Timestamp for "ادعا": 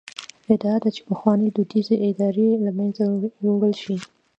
0.53-0.75